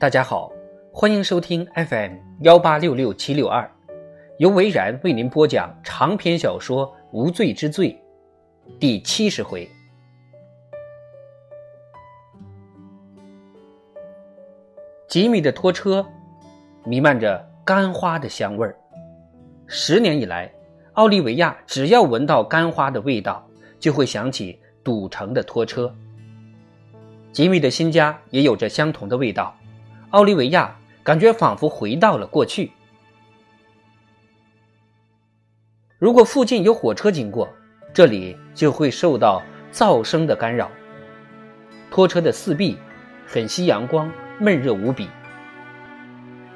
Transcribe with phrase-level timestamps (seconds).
[0.00, 0.52] 大家好，
[0.92, 2.12] 欢迎收听 FM
[2.42, 3.68] 幺八六六七六二，
[4.36, 8.00] 由维然为您播讲长篇小说《无罪之罪》
[8.78, 9.68] 第七十回。
[15.08, 16.06] 吉米的拖车
[16.84, 18.78] 弥漫着干花的香味儿。
[19.66, 20.48] 十年以来，
[20.92, 23.44] 奥利维亚只要闻到干花的味道，
[23.80, 25.92] 就会想起赌城的拖车。
[27.32, 29.52] 吉米的新家也有着相同的味道，
[30.10, 32.72] 奥利维亚感觉仿佛回到了过去。
[35.98, 37.48] 如果附近有火车经过，
[37.92, 40.70] 这里就会受到噪声的干扰。
[41.90, 42.78] 拖车的四壁
[43.26, 45.08] 很吸阳光，闷热无比。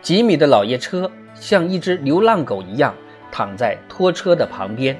[0.00, 2.94] 吉米的老爷车像一只流浪狗一样
[3.30, 4.96] 躺在拖车的旁边，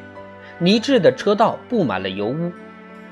[0.59, 2.53] 泥质的车道布满了油污。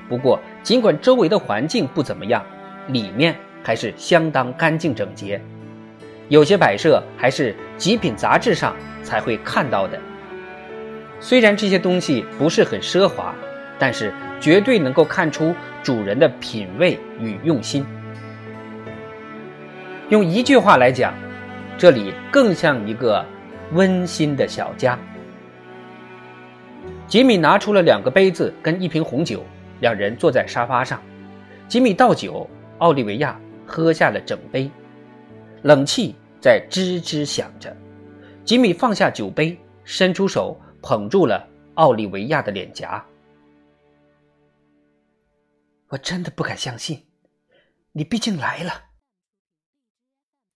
[0.07, 2.45] 不过，尽管周围的环境不怎么样，
[2.87, 5.41] 里面还是相当干净整洁。
[6.29, 9.99] 有些摆设还是极品杂志上才会看到的。
[11.19, 13.33] 虽然这些东西不是很奢华，
[13.79, 17.85] 但是绝对能够看出主人的品味与用心。
[20.09, 21.13] 用一句话来讲，
[21.77, 23.25] 这里更像一个
[23.71, 24.99] 温馨的小家。
[27.07, 29.43] 吉米拿出了两个杯子跟一瓶红酒。
[29.79, 31.01] 两人坐在沙发上，
[31.67, 33.37] 吉米倒酒，奥利维亚
[33.73, 34.69] 喝下了整杯，
[35.63, 37.75] 冷气在吱吱响着。
[38.45, 43.03] 吉米放下酒杯，伸出手捧住了奥利维亚的脸颊。
[45.87, 47.03] 我真的不敢相信，
[47.93, 48.71] 你毕竟来了。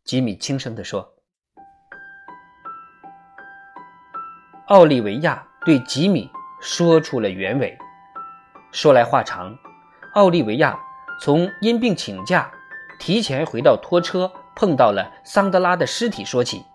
[0.04, 1.16] 吉米轻声地说。
[4.68, 6.30] 奥利维亚对吉米
[6.62, 7.76] 说出了原委。
[8.72, 9.58] 说来话长，
[10.14, 10.80] 奥利维亚
[11.20, 12.52] 从因病请假，
[13.00, 16.66] 提前回到拖车，碰到了桑德拉的尸体说起，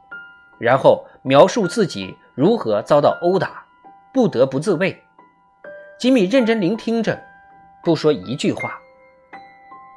[0.58, 3.64] 然后描述自己如何遭到殴打，
[4.12, 5.02] 不得不自卫。
[5.98, 7.20] 吉米认真聆听着，
[7.82, 8.78] 不说一句话，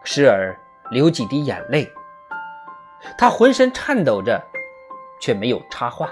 [0.04, 0.58] 时而
[0.92, 1.92] 流几滴眼泪。
[3.18, 4.42] 他浑身颤抖着，
[5.22, 6.10] 却没有插话。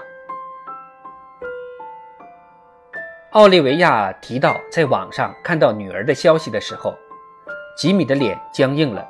[3.32, 6.94] 奥利维亚提到在网上看到女儿的消息的时候，
[7.76, 9.08] 吉米的脸僵硬了。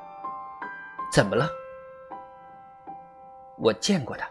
[1.14, 1.48] 怎么了？
[3.56, 4.26] 我见过他。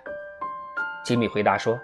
[1.02, 1.80] 吉米回答说。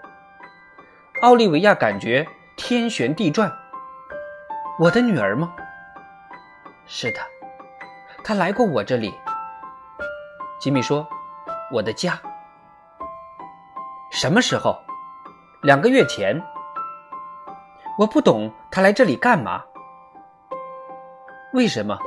[1.22, 2.28] 奥利维亚感觉
[2.58, 3.50] 天旋地转。
[4.78, 5.56] 我的女儿吗？
[6.86, 7.20] 是的，
[8.26, 9.18] 她来过我这里。
[10.60, 11.08] 吉米说
[11.72, 12.20] ：“我的家。”
[14.12, 14.78] 什么时候？
[15.62, 16.38] 两个月前。
[17.98, 19.64] 我不懂她来这里干嘛？
[21.54, 21.98] 为什么？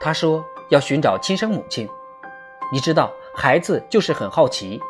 [0.00, 1.88] 他说要寻找亲生母亲。
[2.72, 4.80] 你知道，孩子就是很好奇。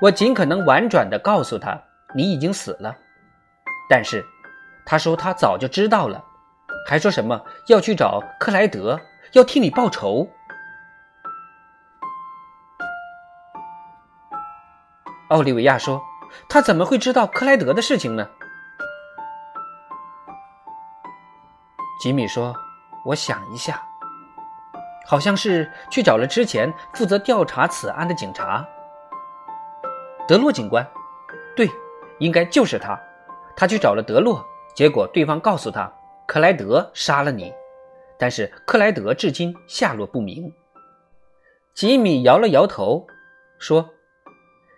[0.00, 1.80] 我尽可能婉转的告诉他，
[2.14, 2.94] 你已经死了。
[3.88, 4.24] 但是，
[4.84, 6.22] 他说他早就知道了，
[6.88, 9.00] 还说什么要去找克莱德，
[9.32, 10.28] 要替你报仇。
[15.28, 16.02] 奥利维亚说。
[16.48, 18.26] 他怎么会知道克莱德的事情呢？
[22.00, 22.54] 吉米说
[23.04, 23.82] ：“我想一下，
[25.06, 28.66] 好像是去找了之前负责调查此案的警察，
[30.26, 30.86] 德洛警官。
[31.56, 31.68] 对，
[32.18, 32.98] 应该就是他。
[33.56, 35.92] 他去找了德洛，结果对方告诉他
[36.26, 37.52] 克莱德杀了你，
[38.18, 40.52] 但是克莱德至今下落不明。”
[41.74, 43.06] 吉米摇了摇头，
[43.58, 43.90] 说：“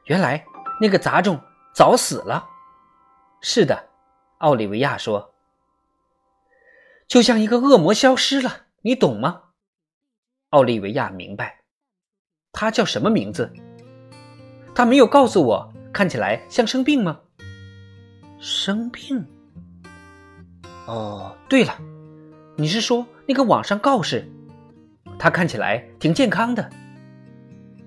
[0.06, 0.44] 原来。”
[0.80, 1.40] 那个杂种
[1.72, 2.48] 早死了。
[3.40, 3.90] 是的，
[4.38, 5.32] 奥利维亚说
[7.06, 9.42] ：“就像一个恶魔消失了，你懂吗？”
[10.54, 11.58] 奥利维亚明白。
[12.52, 13.52] 他叫什么名字？
[14.72, 15.74] 他没有告诉我。
[15.92, 17.20] 看起来像生病吗？
[18.38, 19.24] 生病？
[20.86, 21.76] 哦，对了，
[22.56, 24.28] 你是说那个网上告示？
[25.18, 26.68] 他看起来挺健康的。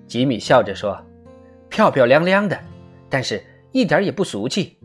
[0.07, 1.01] 吉米笑着说
[1.69, 2.57] ：“漂漂亮亮的。”
[3.09, 4.77] 但是一点也不俗气，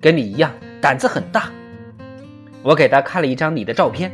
[0.00, 1.50] 跟你一样胆子很大。
[2.62, 4.12] 我给他看了一张你的照片，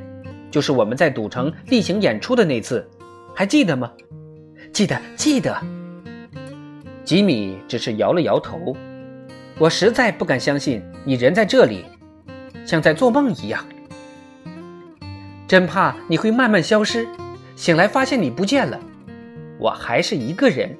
[0.51, 2.87] 就是我们在赌城例行演出的那次，
[3.35, 3.91] 还记得吗？
[4.73, 5.61] 记得，记得。
[7.05, 8.75] 吉米只是摇了摇头。
[9.59, 11.85] 我实在不敢相信你人在这里，
[12.65, 13.65] 像在做梦一样。
[15.47, 17.07] 真怕你会慢慢消失，
[17.55, 18.81] 醒来发现你不见了，
[19.59, 20.77] 我还是一个人，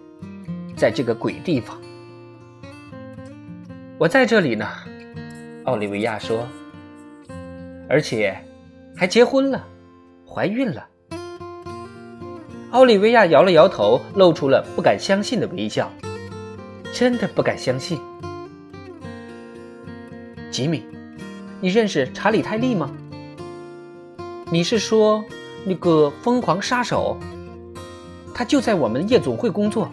[0.77, 1.77] 在这个鬼地方。
[3.99, 4.67] 我在这里呢，
[5.65, 6.49] 奥利维亚说，
[7.89, 8.37] 而且
[8.97, 9.65] 还结婚了，
[10.27, 10.85] 怀孕了。
[12.75, 15.89] 奥利维亚摇了摇头，露出了不敢相信的微笑。
[16.93, 18.01] 真的不敢相信。
[20.51, 20.85] 吉米，
[21.61, 22.91] 你认识查理·泰利吗？
[24.51, 25.25] 你是说
[25.65, 27.17] 那个疯狂杀手？
[28.35, 29.89] 他就在我们夜总会工作。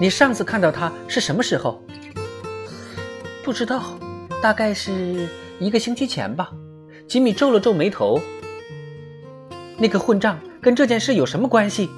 [0.00, 1.80] 你上次看到他是什么时候？
[3.44, 3.96] 不知道，
[4.42, 5.28] 大概是
[5.60, 6.50] 一个星期前吧。
[7.06, 8.20] 吉米皱了皱眉头。
[9.78, 11.90] 那个混账跟这件事有什么关系？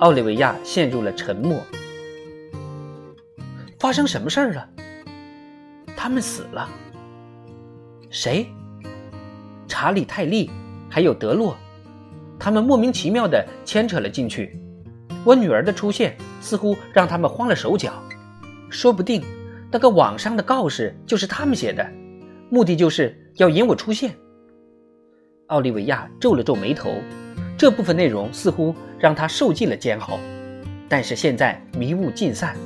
[0.00, 1.62] 奥利维亚陷入了沉默。
[3.78, 4.68] 发生什么事儿了？
[5.96, 6.68] 他们死了。
[8.10, 8.48] 谁？
[9.68, 10.50] 查理·泰利，
[10.90, 11.56] 还有德洛，
[12.40, 14.60] 他们莫名其妙的牵扯了进去。
[15.24, 18.02] 我女儿的出现似乎让他们慌了手脚。
[18.68, 19.22] 说不定
[19.70, 21.88] 那个网上的告示就是他们写的，
[22.50, 24.12] 目的就是要引我出现。
[25.48, 27.00] 奥利维亚皱了皱眉头，
[27.56, 30.18] 这部分内容似乎让他受尽了煎熬，
[30.88, 32.56] 但是现在迷雾尽散。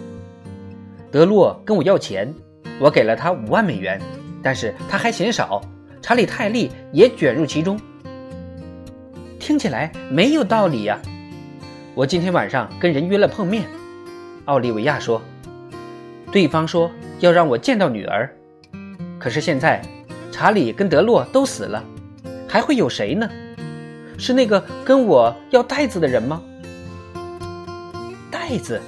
[1.11, 2.33] 德洛跟我要钱，
[2.81, 4.01] 我给了他五万美元，
[4.43, 5.61] 但是他还嫌少。
[6.01, 7.79] 查理·泰利也卷入其中，
[9.39, 10.99] 听起来没有道理呀。
[11.95, 13.65] 我今天晚上跟人约了碰面，
[14.47, 15.21] 奥利维亚说，
[16.33, 18.35] 对方说要让我见到女儿，
[19.19, 19.83] 可是现在
[20.33, 21.85] 查理跟德洛都死了。
[22.51, 23.31] 还会有谁呢？
[24.19, 26.43] 是那个跟我要袋子的人吗？
[28.31, 28.81] 袋子，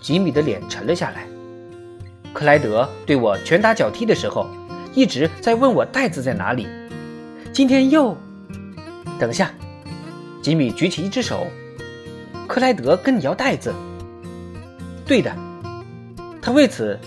[0.00, 1.26] 吉米的脸沉了下来。
[2.34, 4.46] 克莱德对我拳打脚踢的时候，
[4.94, 6.68] 一直在问我袋子在哪里。
[7.54, 8.14] 今天又……
[9.18, 9.50] 等下，
[10.42, 11.46] 吉米举起一只手。
[12.46, 13.74] 克莱德跟你要袋子？
[15.06, 15.34] 对的，
[16.42, 16.98] 他为此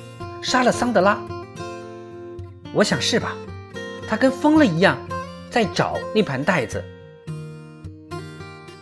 [0.42, 1.20] 杀了桑德拉。
[2.74, 3.36] 我想是吧？
[4.08, 4.98] 他跟疯了一样。
[5.52, 6.82] 在找那盘袋子。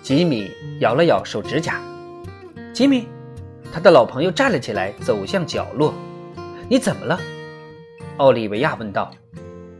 [0.04, 1.82] 吉米咬了咬手指甲。
[2.72, 3.08] 吉米，
[3.74, 5.94] 他的老朋友站了起来，走向角落。
[6.70, 7.20] 你怎么了？
[8.18, 9.12] 奥利维亚问道。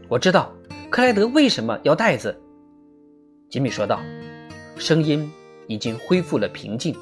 [0.08, 0.52] 我知道
[0.90, 2.36] 克莱德为什么要袋子。
[3.48, 4.00] 吉米说道，
[4.76, 5.30] 声音
[5.68, 6.92] 已经恢复了平静。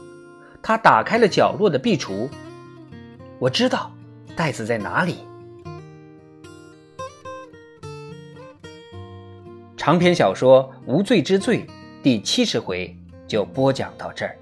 [0.63, 2.29] 他打开了角落的壁橱。
[3.39, 3.91] 我知道
[4.37, 5.17] 袋子在哪里。
[9.79, 11.59] 长篇小说《无罪之罪》
[12.03, 12.93] 第七十回
[13.29, 14.37] 就播讲到这儿。